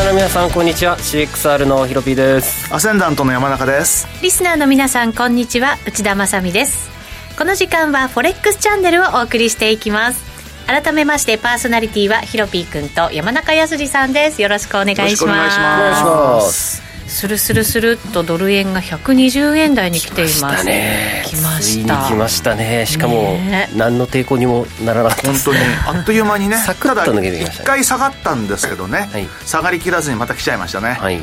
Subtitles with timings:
[0.00, 0.96] スナーの皆さんこんにちは。
[0.96, 2.74] CXR のヒロピーです。
[2.74, 4.08] アセンダントの山中です。
[4.22, 5.76] リスナーの皆さんこんにちは。
[5.86, 6.88] 内田まさです。
[7.36, 10.24] この時間はフォレックスチャンネルをお送りしていきます。
[10.66, 14.40] 改めましてパーソナリティはヒロピー君と山中康さんです。
[14.40, 20.64] よろしくお願いしますすスルスルスルっとドル円が120円台に来ています。
[20.64, 21.22] ね。
[21.26, 22.06] 来ました。
[22.08, 22.86] 来ましたね。
[22.86, 23.36] しかも、
[23.76, 25.26] 何の抵抗にもならなかった。
[25.28, 30.96] 本当にあっという間にね サクッと抜けてきました、ね、一回下がったんですけどね、はい、下がりきらずにまた来ちゃいましたね。
[31.00, 31.22] はい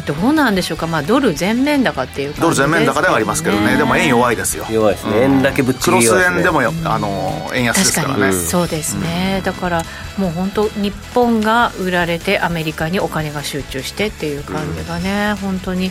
[0.00, 3.76] ね、どうなんでしょうか、まあ、ドル全面高っていうドル全面高ではありますけどね。
[3.76, 4.66] でも円弱いですよ。
[4.70, 9.82] 弱いですね、うん、円だけぶっちぎり、ね、クロス円でもあの円安ですからね、うん、そうですね、うん、だから
[10.18, 15.90] もう本当日本が売られてアメリカにお金が集中してっていう感じがね、本当に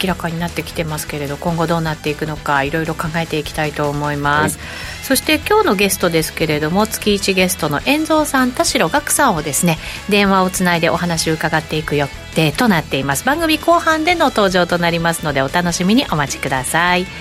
[0.00, 13.24] 明らかになってきてますけれど今後どうなっていくのかいろいろ考えていきたいと思います、はい、そして今日のゲストですけれども月1ゲストの遠蔵さん田代岳さんをですね電話をつないでお話を伺っていく予定となっています。
[13.24, 17.12] 番組後半での登場となりますのでお楽しみにお待ちください、はい、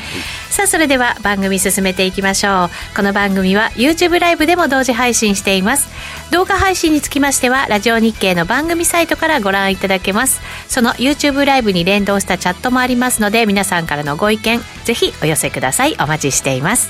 [0.49, 2.95] さあそれでは番組進めていきましょう。
[2.95, 5.87] この番組は YouTube ライブでも同時配信しています。
[6.31, 10.41] 動画配信につきましてはラジオ日経の番組サイトからご覧いただけます。
[10.67, 15.95] その YouTube ライブに連動したチャットもありますので皆さんからのご意見ぜひお寄せください。
[15.99, 16.89] お待ちしています。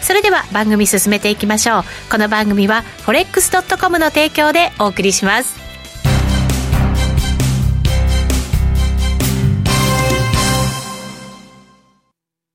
[0.00, 1.84] それでは番組進めていきましょう。
[2.10, 5.63] この番組は forex.com の提供でお送りします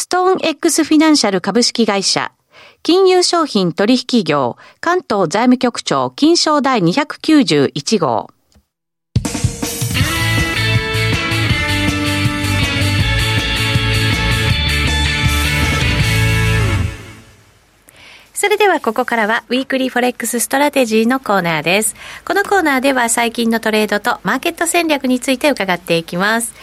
[0.00, 2.32] ストーン X フィナンシャル株式会社、
[2.82, 8.30] 金融商品取引業、関東財務局長、金賞第291号。
[18.32, 21.94] それではここからは Weekly Forex Strategy のコーナーです。
[22.24, 26.54] このコーナーでは最近のトレードとマーケット戦略について伺っていきます。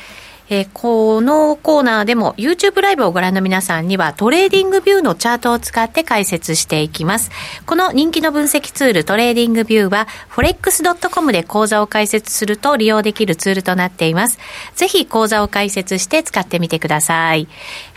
[0.50, 7.32] えー、このコーナーでも YouTube ライブをご覧の皆さんには TradingView のチャートを使って解説していきます。
[7.66, 14.40] この人気の分析ツール TradingView は forex.com で講座を開設すると利用できるツールとなっています。
[14.76, 17.48] ぜひ講座を開設して使ってみてください。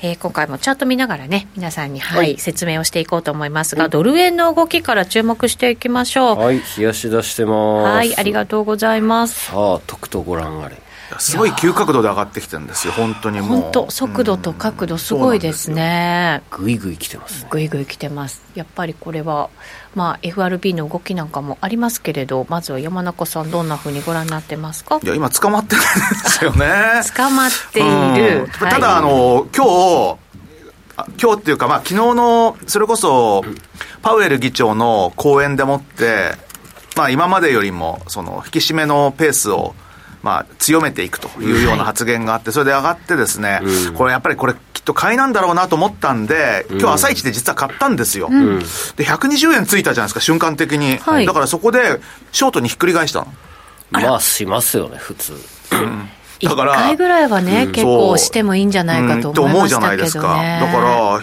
[0.02, 6.36] えー、今回もチャート見ながらね、皆さんに、はい、はい、説明をしていこうと思いますが、ドル円の動きから注目していきましょう。
[6.38, 7.94] はい、冷やし出してます。
[7.94, 9.46] はい、ありがとうございます。
[9.46, 10.76] さあ、とくとご覧あれ。
[11.18, 13.48] すごい急角度で上がってきてるんですよ、本当にもう。
[13.62, 16.42] 本当、速度と角度、すごいですね。
[16.50, 18.42] ぐいぐい来てます、ね、ぐいぐい来てます。
[18.54, 19.48] やっぱりこれは、
[19.94, 25.00] まあ、FRB の動きなんかもありますけれど、まずは山中さん、どんなふうにご覧になってますか？
[25.02, 26.66] いや、今、捕まってるんですよね。
[27.16, 27.82] 捕まってい
[28.16, 28.42] る。
[28.42, 30.16] うん、ただ、あの、今日、
[31.20, 33.42] 今日っていうか、まあ、昨日の、それこそ、
[34.02, 36.34] パウエル議長の講演でもって、
[36.96, 39.74] まあ、今までよりも、その、引き締めのペースを、
[40.22, 48.28] まあ、強めていくというような発言があって、それで上がってですね、うん、これやっぱりこれ、きっと買いなんだろうなと思ったんで、今日朝一で実は買ったんですよ。
[48.30, 48.64] うん、で、
[49.04, 50.98] 120円ついたじゃないですか、瞬間的に。
[50.98, 52.00] はい、だからそこで、
[52.32, 53.26] ショートにひっくり返したの？
[53.92, 55.32] まあ、しますよね、普通。
[55.72, 56.08] うん
[56.42, 59.54] だから1回ぐらいはね、結構してもいいんじゃないかと思いましたけどね。
[59.56, 60.20] 思うじゃないですか。
[60.22, 61.22] だから、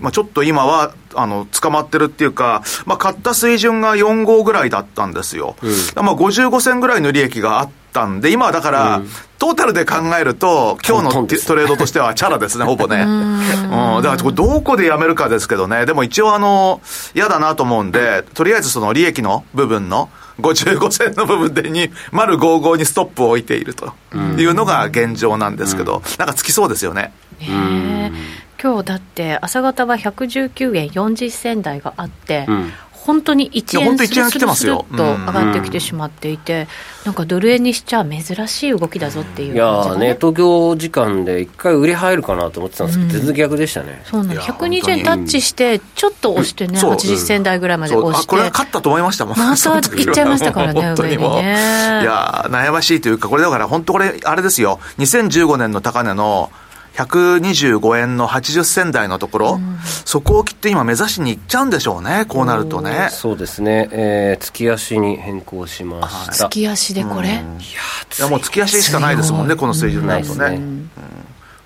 [0.00, 5.56] まあ、ちょっと今は、あの、捕まってるっていうか、まあ、買った水準が4号ぐらいだったんですよ。
[5.62, 5.66] う
[6.02, 9.08] ん、まあ、55銭ぐらいの利益があったんで、今はだから、うん、
[9.38, 13.04] トータルで考えると、今日のトレードとしてはチャラですね、 ほぼね。
[13.04, 15.86] うん、だから、どこでやめるかですけどね。
[15.86, 16.80] でも一応、あの、
[17.14, 20.08] 嫌だなと思うんで、とりあえずその利益の部分の、
[20.40, 23.92] 55銭の部分でに、丸55にストップを置いていると
[24.36, 27.12] いうのが現状なんですけど、なんかつきそうですよね。
[27.40, 28.10] へ
[28.60, 32.72] 今日だって朝方は119円40銭台があって、うん、
[33.08, 36.68] 本当に1円するするすると上がってきてしまっていて、
[37.06, 44.02] なんかドル円にしちゃ珍しい動きだぞっていう、ね、いやね、東京時間で一回売り入るかなと思ってたんですけど、全然逆でしたね。
[44.04, 48.26] そうなん120円タッチして、ちょっと押してね、80銭台ぐらいまで押して。
[48.26, 49.38] これ勝ったと思いましたもん。
[49.38, 52.00] またいっちゃいましたからね、 上にね。
[52.02, 56.50] いや悩ましいというか、これだから本当これ、あれですよ、2015年の高値の、
[56.98, 63.08] 125円の80銭台のところ、うん、そこを切って今、目指しにいっちゃうんでしょうね、こうなるとね。
[63.10, 66.48] そうですね、えー、月足に変更しました。
[66.48, 70.58] 月足でこれ、うん、いやいやもう月足しかないですもんね、この水準になるとね。
[70.58, 70.88] ね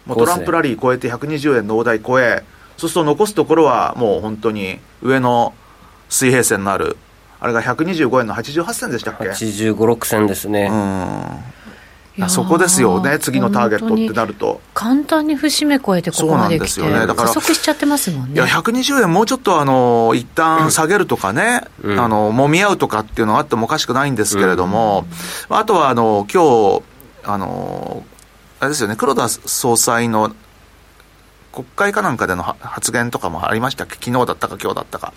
[0.04, 2.44] もうトランプラリー超えて120円の大台超え、
[2.76, 5.54] そうすると残すところはもう本当に上の
[6.10, 6.98] 水平線のある、
[7.40, 10.68] あれが125円の88銭でしたっけ ?85、6銭ですね。
[10.70, 11.62] うん
[12.28, 14.60] そこですよね、次のターゲットってなると。
[14.74, 18.34] 簡単に節目超えてここまで来て、ね、だから加速しちゃってますもんね。
[18.34, 25.06] いや、120円もうちょっとあの、一旦下げるとかね、うん、あの、揉み合うとかっていうのがあってもおかしくないんですけれども、
[25.50, 26.82] うん、あとはあの、今日、
[27.24, 28.04] あの、
[28.60, 30.34] あれですよね、黒田総裁の
[31.52, 33.94] 国会かなんかでの発言とかもありましたっけ？
[33.94, 35.12] 昨日だったか今日だったか。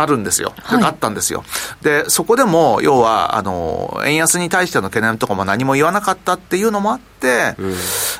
[0.00, 0.54] あるんですよ。
[0.56, 1.44] はい、あったんですよ。
[1.82, 7.70] で、そこでも、要は、あの、円安に対しての懸念とかも何も言わなかったっていうのもあって、うん、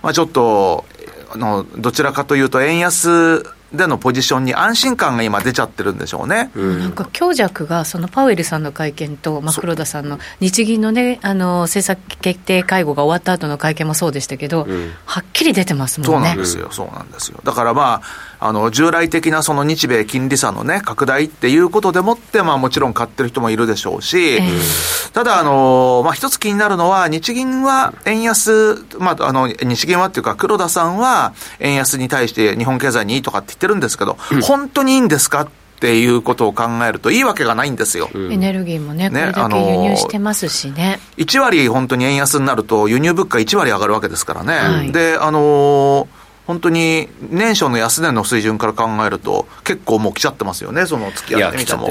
[0.03, 0.85] まあちょっと、
[1.31, 16.29] あの、どちらかというと、円安でのポジションに安心感が今出ちゃってるんでしょうね、うん、なんか強弱がそのパウエルさんの会見と、まあ、黒田さんの日銀のねあの政策決定会合が終わった後の会見もそうでしたけど、うん、はっきり出てますもんね。
[16.29, 16.71] そうなんですよ。
[16.71, 17.41] そうなんですよ。
[17.45, 35.49] だからまああの従来的なその日米金利差のね拡大っていうことでもって、まあ、もちろん買ってる人もいるでしょうし、えー、ただあの、まあ、一つ気になるのは日銀は円安、まあ、あの日銀はっていうか黒田さんは円安に対して日本経済にいいとかって言ってるんですけど、本当にいいんですかっ
[35.81, 38.09] ていうことを考えると、いいわけがないんですよ。
[38.15, 41.01] エネルギーもね、これだけ輸入してますしね。
[41.17, 44.55] 1割本当に円安になると、輸入物価1割上がるわけですからね。
[44.55, 51.87] はい、で、あのー本当に年初の安値の水準から考えると、結構もう来ちゃってますよね、その月合ってみても。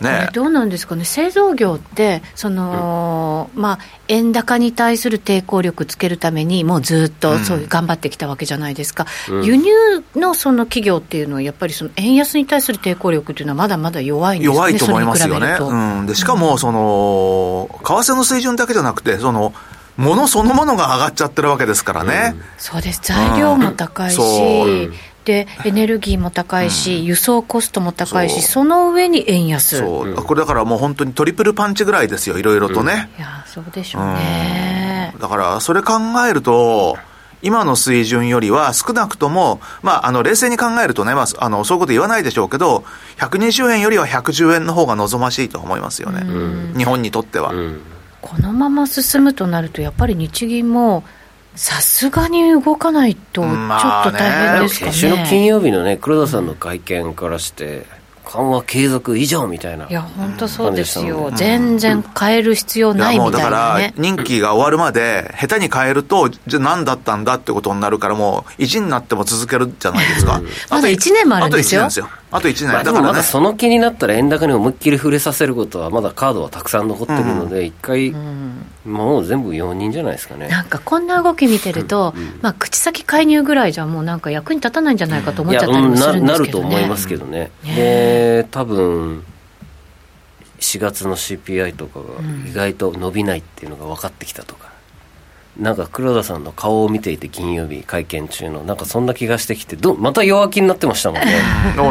[0.00, 3.78] ねどうなんですかね、製造業って、その、うん、まあ、
[4.08, 9.72] 円高に対する抵抗力つけるために、もうずっとそういう頑張ってきたわけじゃないですか、うん、輸入
[10.16, 15.58] のその企業っていうのは、やっぱりその円安に対する抵抗力っていうのは、まだまだ弱いんですね、弱いと思いますよね。
[15.60, 19.52] うん、でしかもその、為替の水準だけじゃなくて、その
[19.98, 22.34] ものそのものが上がっちゃってるわけですからね。
[22.34, 23.00] うん、そうです。
[23.02, 29.78] 材料も高いし、うん、で、エネルギーも高いし、うん、輸送コストも高いし、その上に円安。
[29.78, 30.14] そう。
[30.14, 33.10] これだからもう本当にトリプルパンチぐらいですよ、いろいろとね。
[33.18, 35.14] いや、そうでしょうね。
[35.20, 35.94] だから、それ考
[36.28, 36.96] えると、
[37.42, 42.84] 今の水準よりは少なくとも、まあ、あの、冷静に考えるとね、まあ、あの、そういうこと言わないでしょうけど、
[43.18, 46.22] 120円よりは110円の方が望ましいと思いますよね。
[46.76, 47.52] 日本にとっては。
[48.20, 51.04] このまま進むとなると、やっぱり日銀も、
[51.54, 54.92] さすがに動かないと、ちょっと大変ですかね。
[54.92, 57.84] 先週の金曜日のね、黒田さんの会見からして、
[58.28, 59.86] 緩和継続以上みたいな。
[59.88, 61.32] いや、本当そうですよ。
[61.34, 70.42] 全然変える必要ないみたいな、ね、だから、任期が終わるまで、下手に変えると、じゃあ何だったんだってことになるから、もう、意地になっても続けるじゃないですか。
[70.70, 71.84] まだ1年もあるんですよ。
[71.84, 72.27] あと1年ですよ。
[72.30, 80.48] あと1年、まあ、だから、ね、まだその気になったら円高に思いっきり触れさせることはまだカードはたくさん残ってるので、一、うん、回、うん、もう全部容認じゃないですかね。
[80.48, 89.24] なんかこんな動き見てると、うん、まあ、口先介入ぐらいじゃもうなんか役に立たないんじゃないかと思っちゃったりもするんですけど、ね、なると思いますけどね、で多分
[90.60, 92.06] 4月の CPI とかが
[92.48, 94.70] 意外と伸びないっていうのが分かってきたとか、
[95.58, 101.26] なんか黒田さんの顔を見ていて金曜日会見中のなんかそんな気がしてきてどまた弱気になってましたもんね。
[101.26, 101.40] ね。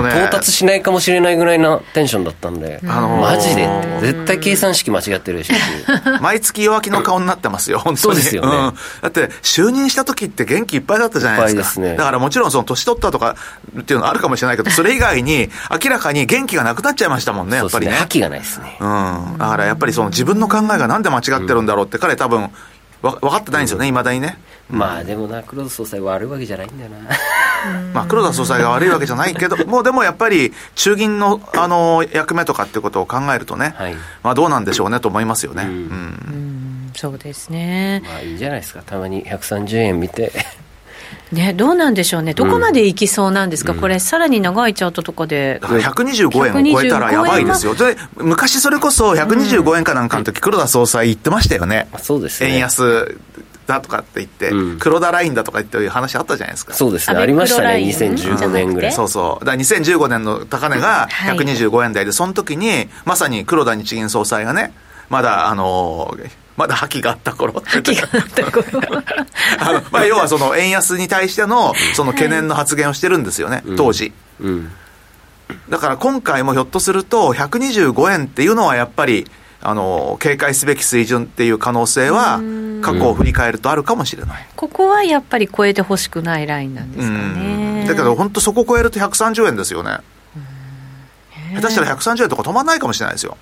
[0.10, 3.88] 到達しないかもしれないぐらいなテンションだったんで、あのー、マジでって。
[4.08, 5.54] 絶対計算式間違ってるでしょ
[6.22, 7.98] 毎月弱気の顔になってますよ本当に。
[7.98, 13.36] そうですよね、うん、だって就任した時って元気いっぱいだったじゃないですか、ね、だからもちろんその年取ったとか
[13.80, 15.50] っていうのはあるかもしれないけどそれ以外に
[15.84, 17.94] 明らかに元気がなくなっちゃいましたもんねやっぱりね。
[17.94, 22.50] 覇気がないですね、うん、だからやっぱりその自分の考えがなんで間違ってるんだろうって彼多分
[23.01, 24.38] 分かってないんですよね、いまだにね。
[24.70, 26.98] まあでもな、黒田総裁悪いわけじゃないんだよな。
[27.94, 33.96] まあ、黒田総裁が悪いわけじゃないけど、 もうでもやっぱり、中銀のあの役目とかってことを考えるとね、はい。
[34.24, 35.63] まあ、どうなんでしょうねと思いますよね。
[35.63, 35.70] うん。
[35.70, 35.75] うん。
[35.75, 36.92] うん。
[36.96, 38.01] そうですね。
[38.06, 38.82] まあいいんじゃないですか。
[38.86, 40.32] たまに130円見て
[41.32, 42.34] ね、どうなんでしょうね。
[42.34, 45.68] どこまで行きそうなんですか、これ、さらに長いチャートとかでだ。
[45.68, 47.76] から125円を超えたらやばいですよ。
[47.76, 51.90] で、昔それこそ125円かなんかの時、黒田総裁言ってましたよね。
[52.02, 53.18] そうですね円安
[53.68, 56.74] だとかって言って、うん黒田ラインだとか言っていう話あったじゃないですか。
[56.74, 59.46] そうですねありましたね黒ライン2015年ぐらいそうそう。
[59.46, 64.74] だから2015年の高値がはい125円台で、その時に、まさに黒田日銀総裁がね、
[65.10, 68.66] まだ、あのーまだ覇気があった頃って気があった頃
[69.60, 74.12] あの、まあ、要はその円安に対しての、その懸念の発言をしてるんですよね、当時。
[74.42, 74.72] うん
[75.70, 79.30] だから今回もひょっとすると、125円っていうのはやっぱり、
[79.62, 82.42] あの、警戒すべき水準っていう可能性は、
[82.82, 84.48] 過去を振り返るとあるかもしれない。
[84.58, 87.84] ここはやっぱり超えてほしくないラインなんですかうね。
[87.84, 90.00] んだけど、本当そこ超えると130円ですよね。
[91.56, 93.38] 下手したら130円とか止まんないかもしれないですよ。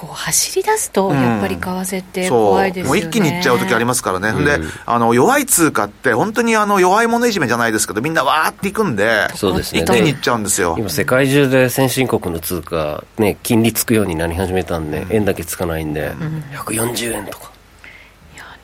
[0.00, 1.20] こう走り出すと、うん。
[1.20, 3.00] やっぱり為替って怖いですよね。
[3.00, 4.44] もう一気にいっちゃう時ありますからね、うん。
[4.46, 9.82] であの弱い通貨って、本当にあの弱い者いじめじゃないですけど、みんなわーっていくんで、そうですね。
[9.82, 10.74] 一気にいっちゃうんですよ。
[10.78, 16.12] 今世界中で先進国の通貨ね金利つくようになり始めたんで、円だけつかないんで、
[16.54, 17.50] 140円とか。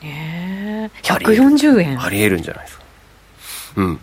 [0.01, 0.89] ね。
[1.03, 1.43] えありえる。
[1.43, 2.01] 140円。
[2.03, 2.83] ありえるんじゃないですか。
[3.75, 3.99] うん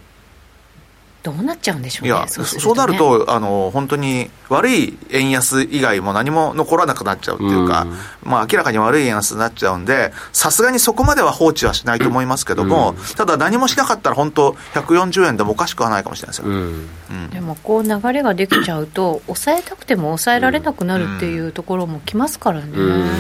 [1.25, 7.87] どうなっちゃうんでしょうねいや、そそううなると、あの、本当に悪い円安以外も何も残らなくなっちゃうっていうか、
[8.23, 16.49] まあ明らかに悪い円安になっちゃうんで、さすがにそこまでは放置はしないと思いますけども、ただ何もしなかったら本当140円でもおかしくはないかもしれないですよ。
[16.49, 17.31] うん。
[17.31, 23.11] でもこう流れができちゃうと抑えたくても抑えられなくなるっていうところも来ますからね、うん。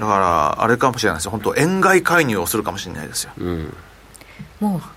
[0.00, 1.32] だから、あれかもしれないですよ。
[1.32, 3.32] 本当円買い介入をするかもしれないですよ。
[3.36, 3.76] うん。
[4.60, 4.95] もう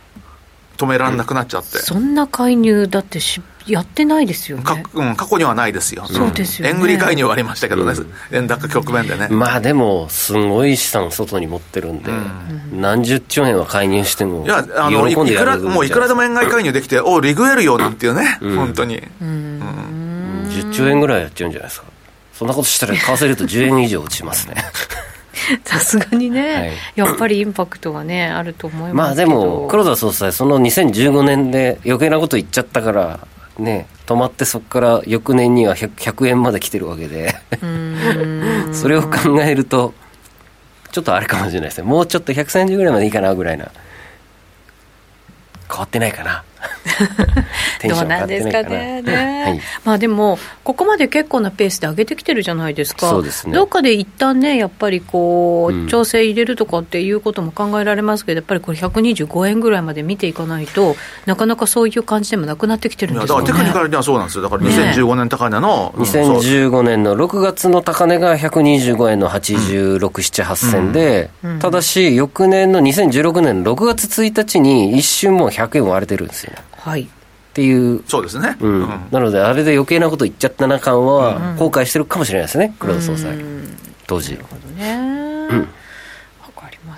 [0.80, 1.78] 止められなくなっちゃって。
[1.80, 4.64] そんな介入だってしやってないですよね。
[4.64, 6.06] かうん、過去にはないですよ。
[6.08, 6.74] そうですよね。
[6.74, 7.94] 円売り介入はありましたけどね、
[8.32, 9.28] 円高局面でね。
[9.30, 12.12] まあでもすごい資産外に持ってるんで、
[12.72, 18.56] 何十兆円は介入してもいや、あの、いくら、もういくらでも円買い介入できて、おリグエルよなんていうね、ん。
[18.56, 19.02] 本当に。
[19.20, 21.88] 10兆円ぐらいやっちゃうんじゃないですか。
[22.34, 24.56] そんなことしたら為替レート10円以上落ちますね
[25.64, 26.72] さすがにね、はい。
[26.96, 33.20] やっぱりインパクトはねあると思いまあでますけども黒田総裁その2015年で余計なこと言っちゃったから
[33.58, 37.36] ね止まってそこから翌年には 100, 100円まで来てるわけで。
[37.62, 38.70] うん。
[38.74, 39.94] それを考えると
[40.92, 41.84] ちょっとあれかもしれないですね。
[41.84, 43.72] もうちょっと130ぐらいまでいいかなぐらいな。
[45.70, 46.44] 変わってないかな
[47.84, 49.02] どうション変わなんですかね。
[49.02, 49.44] ね。
[49.46, 49.62] はい。
[49.86, 53.10] まあでもここまで結構なペースで上げてきてるじゃないですか。
[53.10, 53.54] そうですね。
[53.54, 55.88] どっかで一旦ねやっぱりこう、うん。
[55.88, 63.48] 調整入れるとかっていうことも考えられますけどやっぱりこれ125円ぐらいまで見ていかないとなかなかそういう感じでもなくなってきてるんですよね。
[63.48, 64.44] だからテクニカルにはそうなんですよ。
[64.44, 64.70] だからね。
[64.70, 71.30] 2015年高値の、うんそう2015年の6月の高値が125円の86、7、8銭で、
[71.60, 76.54] ただし、翌年の2016年の6月1日に一瞬もう100円割れてるんですよ。
[76.54, 76.69] ね。
[76.80, 77.02] はい。
[77.02, 77.08] っ
[77.54, 78.58] ていう、そうですね。
[78.60, 78.72] うん。
[78.82, 78.90] うん。
[79.12, 83.38] なので、あれで余計なこと言っちゃったな感は、後悔してるかもしれないですね、黒田総裁、
[84.08, 84.34] 当時。
[84.34, 85.68] ねわかりま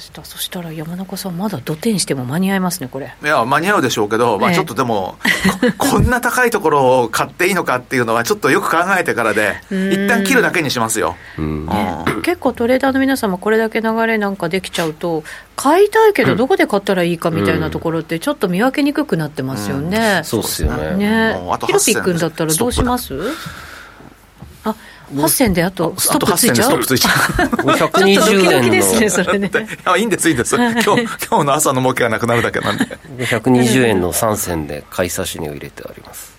[0.01, 0.25] した。
[0.25, 3.13] そしたら山中さんまだ土天しても間に合いますねこれ。
[3.23, 4.55] いや、間に合うでしょうけど、まあええ。
[4.55, 5.17] ちょっとでも、
[5.77, 9.91] こ こんな高いところを買っていいのかっていうのは、ちょっとよく考えてからで、ん。
[9.93, 11.15] 一旦切るだけにしますよ。
[11.37, 11.45] うん。
[11.45, 12.21] うん。
[12.21, 15.23] 結構トレーダーの皆さんもこれだけ流れなんかできちゃうと
[15.55, 20.95] 買いたいけどどこで買ったらいいかみたいなところってちょっと見分けにくくなってますよね、そうっすよね。
[20.97, 21.33] ね。
[21.65, 23.13] ヒロピ8ックンだったらどうします？
[24.63, 24.75] あ
[25.13, 26.69] 8銭であとストップついちゃう？
[26.69, 27.09] あと8銭でストップついちゃ
[27.73, 27.77] う。
[27.77, 29.51] ちょっとドキ120ドキですね円それね
[29.85, 30.55] あいいんです、いいんです。
[30.55, 32.85] 今日、今日の朝の儲けがなくなるだけなんで。
[32.85, 36.31] の120円の3銭で買い差し値を入れてあります。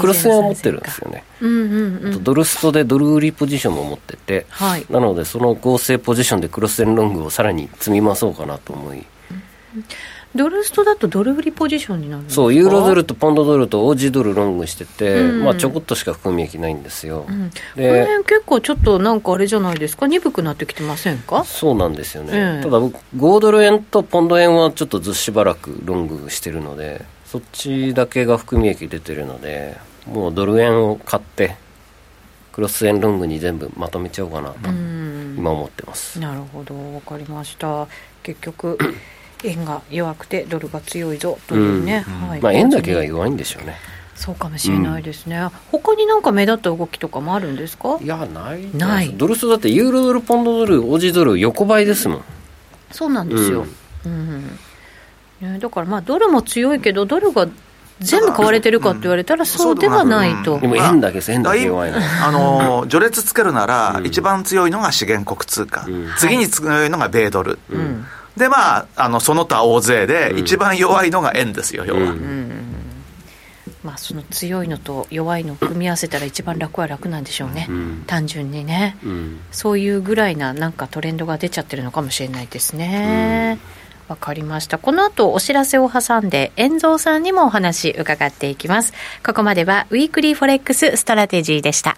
[0.00, 1.24] クロス円を持ってるんですよね。
[1.40, 9.04] うんうんうんあとドルストでドル売りポジションも持ってて、はいなのでその合成ポジションでクロス円ロングをさらに積み増そうかなと思い
[10.38, 12.36] ドルストだとドル売りポジションになるんですか？
[12.36, 15.44] そうユーロドルとポンドドルとオージードルロングしてて、うん。
[15.44, 17.50] まあ、ちょこっとしか含み益ないんですよ、うん。
[17.50, 20.06] こので辺結構ちょっとなんかあれじゃないですか？
[20.06, 21.44] 鈍くなってきてませんか？
[21.44, 22.62] そうなんですよね、ええ。
[22.62, 29.76] ただ僕5ドル円とポンド円はちょっとずしばらくロングしてるのでそっちだけが含み益出てるので
[30.06, 31.56] もうドル円を買って
[32.52, 35.34] クロス円ロングに全部まとめちゃおうかなとうん。
[35.38, 36.74] 今思ってます、なるほど。
[36.74, 37.86] 分かりました。
[38.24, 38.76] 結局
[39.44, 42.40] 円が弱くてドルが強いぞというね、はい。
[42.40, 43.76] まあ、円だけが弱いんでしょうね。
[44.14, 47.98] そうかもしれないですね、他になんか目立った動きとかもあるんですか？
[48.02, 49.14] いやないない。
[49.14, 52.24] ドルストだってユーロドルポンドドルオージードル横ばいですもん。
[52.90, 53.64] そうなんですよ、
[54.06, 54.58] うん。
[55.40, 57.46] ね、だからまあドルも強いけどドルが
[58.00, 61.98] 全部買われてるかって言われたらそうではないと、でも円だけ円だけ弱いの。
[61.98, 67.58] あの序列つけるなら、一番強いのが資源国通貨、次に強いのが米ドル、
[68.38, 72.14] でまああのその他大勢で、一番弱いのが円ですよ要は、
[73.84, 77.68] まあ、その強いのと弱いのを組み合わせたら一番楽は楽なんでしょうね、
[78.06, 78.96] 単純にね、
[79.50, 83.58] そういうぐらいななんかトレンドが出ちゃってるのかもしれないですね。
[84.08, 84.78] わかりました。
[84.78, 88.94] この後お知らせを挟んで、遠蔵さんにもお話伺っていきます。
[89.24, 91.97] ここまではウィークリーフォレックスストラテジーでした。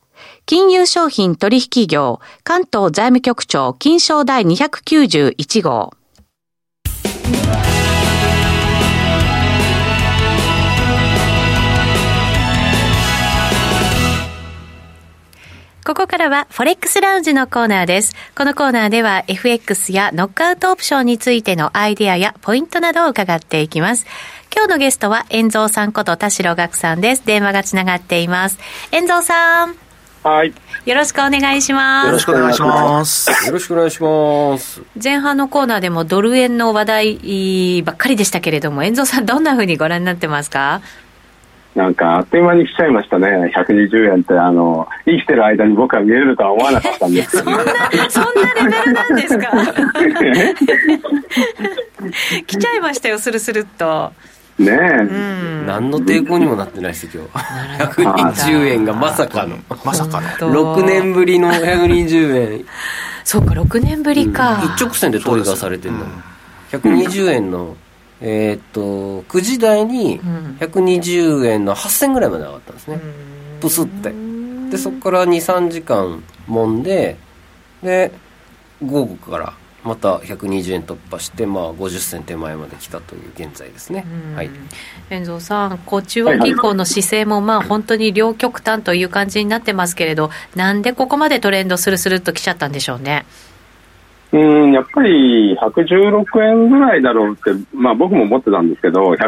[0.45, 5.93] 金融商品取引業関東財務局長金賞第291号
[15.83, 18.15] ここからは、フォレックスラウンジのコーナーです。
[18.37, 24.05] このコーナーでは、FX やノックアウトオプションについてのアイデアやポイントなどを伺っていきます。
[24.55, 27.25] 今日のゲストは、遠蔵さんこと田代岳さんです。
[27.25, 28.59] 電話がつながっています。
[28.91, 29.90] 遠蔵さん。
[30.23, 30.53] はい。
[30.85, 32.07] よろしくお願いします。
[32.07, 33.47] よろしくお願いします。
[33.47, 34.81] よろしくお願いします。
[35.03, 40.81] 前半のコーナーでもドル円の話題ばっかりでしたけれども、遠藤さん、どんなふうにご覧になってますか？
[41.73, 43.27] なんか、あっという間に来ちゃいましたね。
[43.55, 47.71] 120円って、あの、生きてる間に僕は見えるとは思わなかったんですけど、ね、そんな、
[48.09, 49.49] そんなレベルなんですか？
[52.45, 54.11] 来ちゃいましたよ、スルスルっと。
[54.65, 57.41] ねえ、何の抵抗にもなってないですよ今
[57.93, 58.03] 日。
[58.45, 59.57] 120円がまさかの。
[59.83, 60.27] まさかの。
[60.77, 62.65] 6年ぶりの120円。
[63.23, 66.05] そうか6年ぶりか、一直線でトリガーされてるの、
[66.71, 67.75] 120円の
[68.19, 70.19] えっと9時台に
[70.59, 72.99] 120円の8000ぐらいまで上がったんですね、
[73.59, 74.13] プスって。
[74.71, 77.17] でそこから23時間もんで
[77.83, 78.11] で
[78.81, 84.49] 午後からまた120円突破して、まあ、50銭手前まで来たという現在ですね、はい、
[85.09, 93.25] 遠藤さん、こう中央銀行の姿勢も、まあ、本当に両極端という感じになってますけれど、なんでここまでトレンドするするっと来ちゃったんでしょうね？
[94.33, 99.19] うんやっぱり116円ぐらいだろうって、まあ、僕も思ってたんですけど、115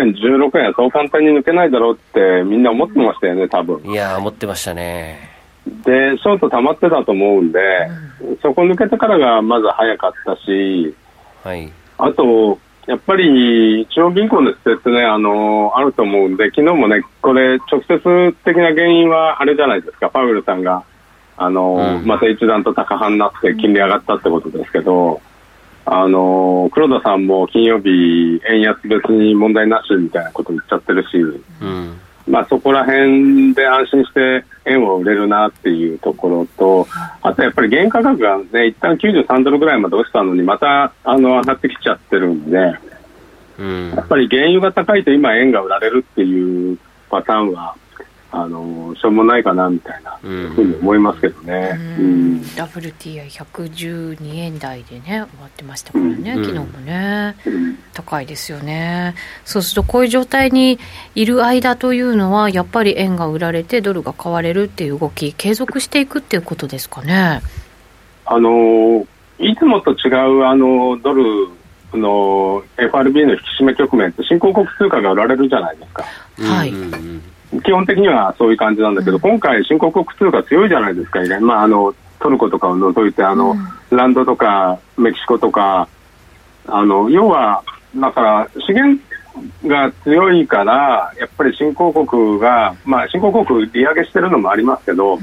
[0.00, 3.82] 円、16円はそう簡単に抜けないだろうって、みんな思ってましたよね、多分。
[3.84, 5.35] いや思ってましたね。
[5.84, 7.58] で、ショート溜まってたと思うんで、
[8.20, 10.94] うん、そこ抜けてからがまず早かったし、
[11.42, 20.84] はい、あと、やっぱり中央銀行の施設ね、あの、あると思うんで、昨日もね、これ、直接的な原因はあれじゃないですか、パウエルさんが、
[21.36, 25.20] あの、うん、また一段と高派になって金利上がったってことですけど、
[25.84, 36.86] あの、黒田さんも金曜日、円安別に問題なしみたいなこと言っちゃってるし、うんまあ、そこら辺で安心して円を売れるなっていうところと、
[37.22, 42.74] あとやっぱり原価格がね、一旦93ドルぐらいまで落ちたのに、またあの上がってきちゃってるんで、
[43.58, 47.76] うん、やっぱり原油が高いと今、円が売られるっていうパターンは、
[48.32, 52.04] あのしょうもないかなみたいなふうに思いますけどね、うん。
[52.04, 57.36] うん、WTI112 円台でね終わってましたからね、うん、昨日もね、
[57.94, 59.14] 高いですよね。
[59.44, 60.78] そうするとこういう状態に
[61.14, 67.40] いる間というのはやっぱり円が売られてドルが買われるっていう動き継続していくっていうことですかね。
[68.24, 69.06] あの
[69.38, 71.48] いつもと違うあのドル
[71.94, 76.04] の FRB の引き締め局面って新興国通貨が売られるじゃないですか。
[76.38, 76.70] はい。
[76.70, 77.22] うんうん
[77.62, 83.54] 基本的にはそういう感じなんだけど、今回、新興国通貨強いじゃないですか、まあ、あのトルコとかを除いてあの、
[83.90, 85.88] ランドとかメキシコとか、
[86.66, 87.62] あの要は、
[87.94, 89.00] だから資源
[89.66, 95.18] が強いから、やっぱり新興国が、まあ、新興国、利上げしてるのもありますけど、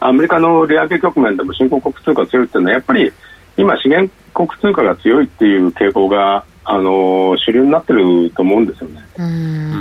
[0.00, 3.12] アメリカの利上げ局面でも新興国通貨強いっていうのは、やっぱり
[3.56, 9.00] 今、資源国通貨が強いっていう傾向が、あの主流になってると思うんですよね。
[9.16, 9.22] う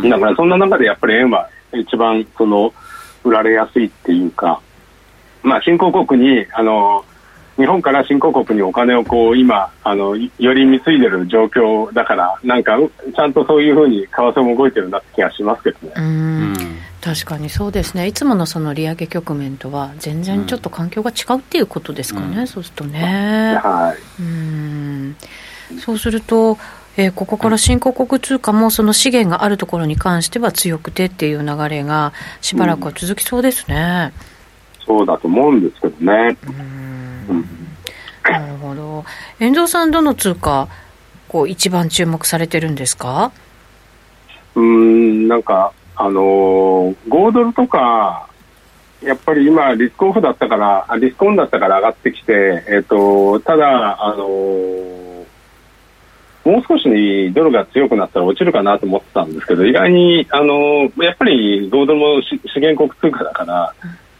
[0.05, 0.09] ん。
[0.09, 2.73] だからそんな中でやっぱり円は一番その
[3.23, 4.61] 売られやすいっていうか、
[5.43, 7.03] まあ、新興国にあの
[7.57, 12.77] 日本から新興国にお金をこう今あのより貢いでる状況だからなんか
[13.15, 15.93] ちゃんとそういうふうに為替も動いてるなって気がしますけどね。
[15.95, 16.57] ううんん。
[17.01, 22.47] 確かにそうですね、いつものその利上げ局面とは全然ちょっと環境が違うっていうことですかね、うん。
[22.47, 23.59] そうするとね。
[23.63, 24.21] はい。
[24.21, 25.15] うん。
[25.79, 26.57] そうすると、
[26.97, 34.13] えーここから新興国通貨もその資源があるところに関しては強くてっていう流れがしばらくは続きそうですね。
[34.85, 36.37] そうだと思うんですけどね。
[37.29, 37.45] うん
[38.23, 39.05] なるほど。
[39.39, 40.67] 遠藤さん、どの通貨、
[41.29, 43.31] こう一番注目されてるんですか？
[44.55, 48.27] うーんなんか、あのー、5ドルとか、
[49.03, 55.16] やっぱり今、リスクオフだったから、あリスクオンだったから上がってきて、えっ、と、ただ、あのー
[56.47, 63.73] もう少しドルが強くなったら落ちるかなと思ってたんですけど、意外に、あのーやっぱり5ドルもし資源国通貨だから、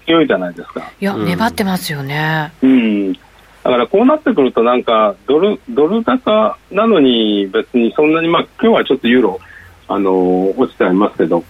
[0.06, 0.92] 強いじゃないですか。
[1.00, 2.52] いや、うん粘ってますよね。
[2.62, 3.14] うん。
[3.14, 3.20] だ
[3.64, 9.40] からこうなってくるとなんかドルドル高なのに別にそんなにまあ今日はちょっとユーロ
[9.88, 11.44] あのー落ちてありますけど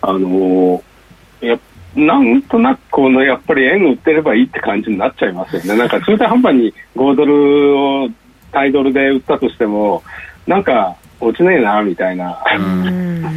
[0.00, 1.58] あのーや
[1.94, 5.76] なんとなくこのやっぱり円売ってればいいって感じになっちゃいますよね。
[5.76, 8.08] なんか中途半端に5ドルを
[8.52, 10.02] タイドルで売ったとしても
[10.46, 12.38] なんか落ちねえなみたいな。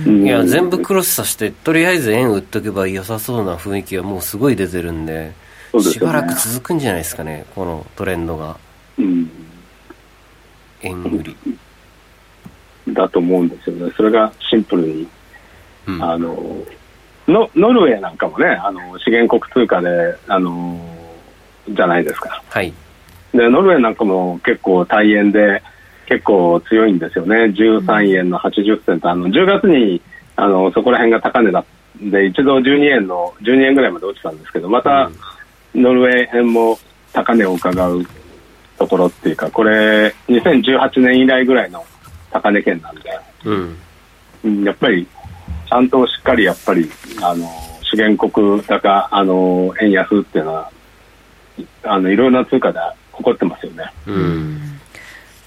[0.07, 5.33] いや全部クロスさせてとりあえず円売っとけば良さそうな雰囲気がもうすごい出てるんで
[5.71, 6.05] でね。
[6.05, 8.57] ばらく続くんじゃないですかねこのトレンドが。
[8.97, 9.29] うん。
[10.81, 11.35] 円売り、
[12.89, 13.93] だと思うんですよね。
[13.95, 15.07] それがシンプルに
[15.87, 16.03] うん。
[16.03, 16.35] あの
[17.27, 19.89] ノノルウェーなんかもね、あの資源国通貨で、
[20.27, 20.79] あの
[21.69, 22.43] じゃないですか。
[22.49, 22.73] はい
[23.35, 25.61] で、ノルウェーなんかも結構大円で、
[26.07, 27.35] 結構強いんですよね。
[27.45, 30.01] 13円の80銭と、あの10月に
[30.35, 31.65] あのそこら辺が高値だ
[32.01, 35.09] で、一度12円の、12円ぐらいまで落ちたんですけど、また
[35.73, 36.77] ノルウェー円も
[37.13, 38.05] 高値を伺う
[38.77, 41.83] ところっていうか、これ、2018年以来ぐらいの
[42.31, 43.01] 高値圏なんで。
[43.45, 43.77] うん
[44.43, 45.07] うんやっぱり、
[45.67, 46.87] ちゃんとしっかりやっぱり、
[47.21, 47.49] あの、
[47.81, 50.71] 資源国高、あの、円安っていうのは、
[51.83, 52.79] あの、いろいろな通貨で
[53.17, 53.91] 起こってますよね。
[54.07, 54.79] うん。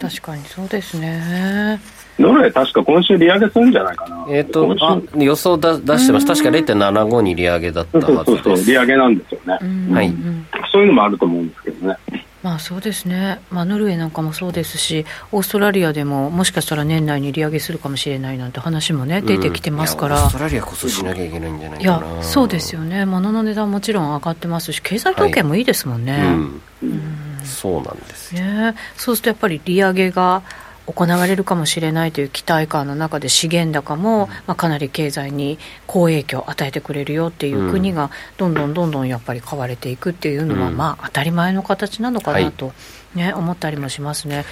[0.00, 1.80] 確かにそうですね。
[2.18, 4.26] ノルウェー確か今週利上げするんじゃないかな。
[4.28, 6.26] えっ、と今週あ予想だ出してます。
[6.26, 9.58] 確か0.75に利上げだったそうはそうそう、ずです利上げなんですよね。
[9.60, 10.46] うんはいうん。
[10.72, 11.96] そういうのもあると思うんですけどね。
[12.42, 20.16] まあそうですね、まあ、ノルウェーなんかもそうですし、オーストラリアでももしかしたら年内に利上げするかもしれないなんて話もね、出てきてますから。
[20.16, 22.16] いやオースト、ラリアこそしなきゃいけないんじゃないいかな。
[22.16, 26.36] や、そうですよね、物の値段もちろん上がってますし、経済統計もいいですもんね。
[26.82, 28.42] うん、そうなんですよ。
[28.42, 28.74] ね。
[28.96, 30.42] そうするとやっぱり利上げが
[30.86, 40.76] 行われるかもしれないという期待感の中で資源高も、まあ、かなり経済に好影響を与えてくれるよっていう国がどんどんどんどんやっぱり買われていくっていうのは、うん。
[40.76, 42.72] まあ当たり前の形なのかなと、
[43.14, 44.46] ね思ったりもしますね。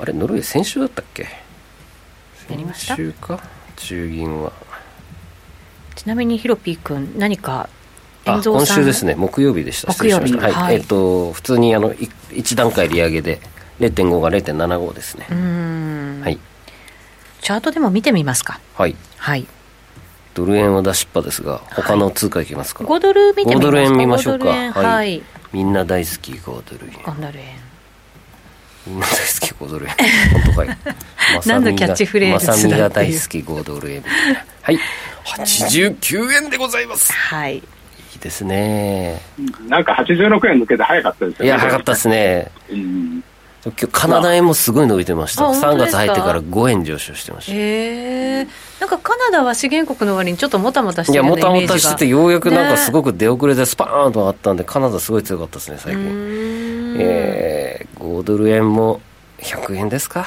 [0.00, 1.26] あれノルウェー先週だったっけ？
[2.46, 3.40] 先週か？
[3.76, 4.52] 中銀は。
[5.94, 7.68] ちなみにヒロピー君何か
[8.24, 9.92] 今週ですね木曜日でした。
[9.92, 10.28] 木曜日。
[10.28, 10.60] しました。
[10.60, 10.76] はい。
[10.76, 13.40] えっ、と普通にあのい1段階利上げで
[13.80, 15.26] 0.5が0.75ですね。
[16.22, 16.38] はい。
[17.42, 18.60] チャートでも見てみますか。
[18.74, 18.96] はい。
[19.18, 19.46] はい。
[20.34, 24.46] ドル円は出しっぱですが他の通貨いきますか、5ドル見てみますか？5ドル円見ましょうか。
[24.46, 24.84] 5ドル円はい。
[24.86, 25.22] はい。
[25.52, 26.92] みんな大好き5ドル円。
[26.94, 27.46] 5ドル円。
[28.86, 29.92] みんな大好き5ドル円。
[30.32, 30.78] 本当かい。
[31.46, 34.02] 何のキャッチフレーズまさみが大好き5ドル円
[34.62, 34.78] はい。
[35.24, 37.12] 89円でございます。
[37.12, 37.62] はい
[38.14, 39.20] いいですね。
[39.68, 41.46] なんか86円抜けて早かったですよね。
[41.46, 42.50] いや早かったですね。
[42.70, 43.24] うん。
[43.66, 45.44] 今日カナダ円もすごい伸びてました。
[45.44, 45.96] あ本当3ですか？
[45.96, 47.52] 月入ってから5円上昇してました。
[47.52, 47.56] へ
[48.40, 48.46] え
[48.78, 56.96] なんかカナダは資源国の割にちょっともたもたしていやるようなもたもたしててようやくなんかすくごく出遅れてスパーンと上がったんでカナダすごい強かったですね最近。
[56.98, 59.00] えー、5ドル円も
[59.38, 60.26] 100円ですか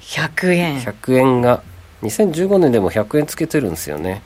[0.00, 0.80] ？100円。
[0.80, 1.60] 100円が
[2.02, 4.22] 2015年でも100円つけてるんですよね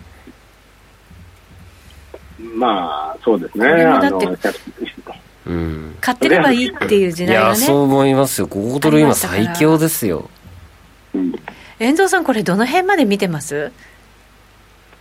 [2.58, 3.68] まあ、そうですね。
[3.68, 4.38] これもだってあのう
[5.46, 5.96] うん。
[6.00, 7.48] 買ってればいいっていう時い代がね。
[7.50, 8.48] やそう思いますよ。
[8.48, 10.28] 5ドル今最強ですよ。
[11.14, 11.32] うん。
[11.78, 13.72] 遠藤さんこれどの辺まで見てます？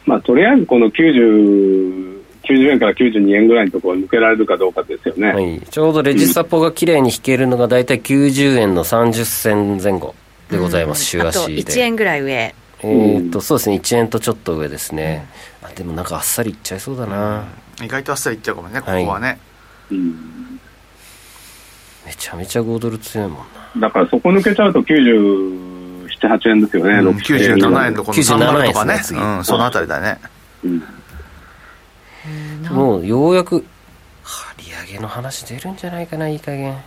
[0.06, 5.34] まあ、とりあえずこの90、90円から92円ぐらいのところを抜けられるかどうかですよね。
[5.34, 10.16] はい、ちょうどレジスタポが綺麗に引けるのが大体90円の30銭前後
[10.50, 11.64] でございます、週あと足で。
[11.64, 13.76] 1円ぐらい上えーっとそうですね。
[13.78, 15.28] 1円とちょっと上ですね、
[15.64, 17.46] あでもなんかあっさりいっちゃいそうだな、
[17.84, 19.40] 意外とあっさりいっちゃうかもねここはね、
[19.92, 20.60] うん。
[22.06, 23.38] めちゃめちゃ5ドル強いもん
[23.80, 23.88] な。
[23.88, 26.94] だからそこ抜けちゃうと97、8円ですよね。
[27.00, 27.18] うん。
[27.18, 27.94] 6 97円。
[27.94, 29.20] のこの97 30とかね円ですね。
[29.20, 30.20] 次うん、そのあたりだね。
[30.64, 30.84] うん。
[32.70, 33.66] もうようやく
[34.58, 36.78] 利上げの話出るんじゃないかないい加減。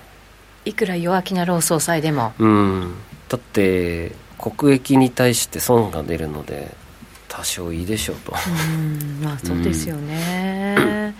[0.64, 2.33] いくら弱気な労総裁でも。
[2.38, 2.94] うん。
[3.29, 6.74] だって国益に対して損が出るので
[7.29, 8.33] 多少いいでしょうと。
[8.33, 9.20] うん。
[9.22, 11.14] まあそうですよね、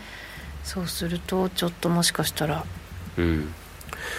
[0.65, 2.65] そうするとちょっともしかしたら
[3.19, 3.53] うん。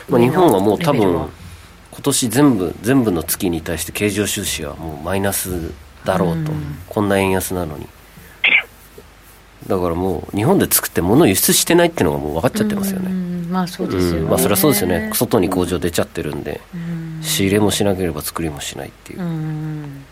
[0.08, 5.72] まあ、日本はもう多分今年全部全部の月に対して経常収支はもうマイナス
[6.06, 6.78] だろうと、うん。
[6.88, 7.88] こんな円安なのに。
[9.68, 13.52] だからもう日本で作って物を輸出してないっていうのがもう分かっちゃってますようねん。
[13.52, 14.30] まあそうですよね、うん。
[14.30, 15.12] まあそれはそうですよね。
[15.14, 16.62] 外に工場出ちゃってるんで。
[16.76, 20.04] うん仕入れもしなければ作りもしないっていう、うん。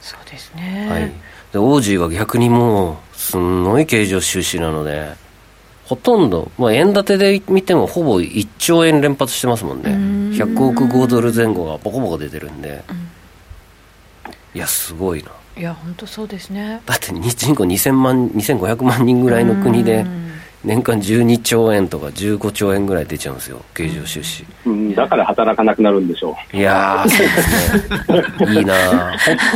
[0.00, 1.12] そうですね、はい、
[1.52, 5.12] でオージーは逆にもうすんごい経常収支なので
[5.84, 9.90] ほとんど、まあ、円建てで見てもほぼ1兆円連発してますもんね。
[9.90, 10.30] うん。
[10.30, 12.82] 100億5ドル前後がボコボコ出てるんで、
[14.54, 15.32] いやすごいな。
[15.54, 16.80] いや本当そうですね。
[16.86, 20.32] だってに人口2000万2500万人ぐらいの国でうん
[20.64, 24.44] 年間12兆円とか15兆円ぐらい出ちゃうんですよ経常収支。
[24.64, 26.56] うんだから働かなくなるんでしょう。
[26.56, 28.54] いやーそうですね。
[28.58, 28.74] いいな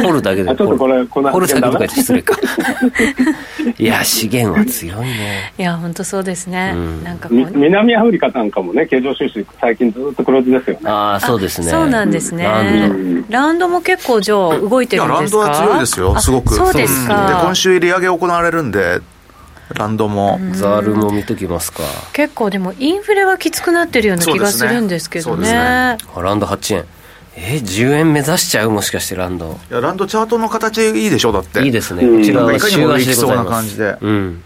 [0.01, 2.37] ほ掘るだけであちょっとこれこの掘るだけとかダメ言って失礼か。
[3.79, 5.53] いや資源は強いね。
[5.59, 6.99] いや本当そうですね、うん。
[6.99, 10.91] みなんかこう南アフリカなんかもね、経常収支、最近ずっと黒字ですよね。
[10.91, 11.69] ああそうですね。
[11.69, 12.45] そうなんですね。
[12.45, 13.33] ランド。
[13.33, 15.49] ラウンドも結構じゃあ動いていやるんですか？
[15.49, 16.55] ランドは強いですよあすごく。
[16.55, 17.09] そうですん。
[17.09, 19.01] か、で今週利上げ行われるんで
[19.75, 21.83] ランドも、ザールも見ときますか。
[22.13, 25.59] 結構でもインフレはきつくなってるような気がするんですけどそうですね。
[25.59, 26.85] ねあランド8円。
[27.39, 29.59] えー、10円目指しちゃうもしかしてランド。
[29.71, 31.63] いやランドチャートの形いいでしょだって。
[31.63, 32.05] いいですね。
[32.05, 32.19] うん。
[32.21, 33.45] こちらは週足でございます。
[33.45, 33.97] な感じで。
[34.01, 34.43] うん。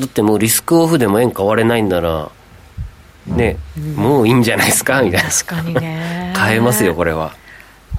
[0.00, 2.30] だってもうリスクオフでも円買われないんなら
[3.26, 3.58] ね、
[3.96, 5.30] もういいんじゃないですかみたいな。
[5.30, 6.32] 確かにね。
[6.34, 7.34] 買えますよこれは。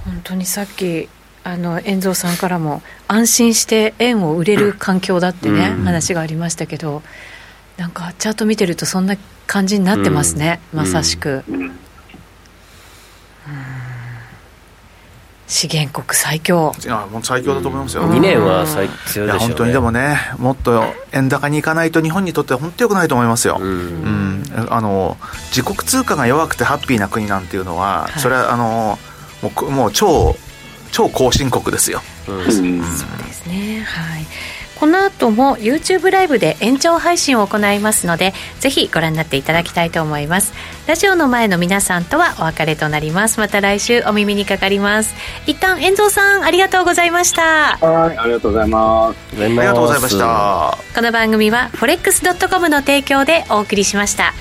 [0.04, 1.08] 本当にさっき
[1.43, 5.84] あの遠蔵さんからも安心して円を売れる環境だってね、うん。
[5.84, 7.01] 話がありましたけど
[7.77, 9.15] なんかチャート見てるとそんな
[9.47, 10.80] 感じになってますね、うん。
[10.80, 11.71] まさしく、うん。
[15.47, 16.73] 資源国最強。
[16.82, 19.34] いやもう最強だと思いますよ、2年は最強でしょうね。
[19.34, 23.67] いや本当にでもねもっと円高に行かないと日本にとっては本当良くないと思いますよ、うん。
[23.67, 24.67] うん。
[24.69, 28.19] あの自国通貨が弱くてハッピーな国なんていうのは、はい。
[28.19, 28.97] それはあの
[29.41, 30.38] もうこもう超
[30.91, 32.01] 超後進国ですよ。
[32.27, 32.36] うん。
[32.39, 33.84] うんそうですね。
[33.84, 34.25] はい。
[34.82, 40.54] この後も YouTube ライブで延長配信を行いますのでぜひご覧になっていただきたいと思います。
[40.88, 43.39] ラジオの前の皆さんとはお別れとなります。
[43.39, 45.13] また来週お耳にかかります。
[45.45, 47.77] 一旦遠藤さんありがとうございました。
[47.77, 49.32] はい、ありがとうございます。
[49.36, 54.34] ありありがとうございましたこの番組は forex.com の提供でお送りしました